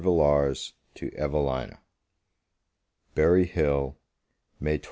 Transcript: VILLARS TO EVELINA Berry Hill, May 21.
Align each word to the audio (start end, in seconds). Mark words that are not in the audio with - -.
VILLARS 0.01 0.73
TO 0.95 1.11
EVELINA 1.15 1.77
Berry 3.13 3.45
Hill, 3.45 3.97
May 4.59 4.79
21. 4.79 4.79